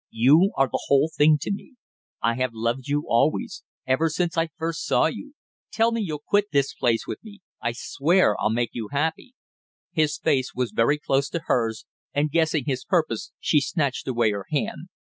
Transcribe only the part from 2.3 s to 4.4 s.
have loved you always ever since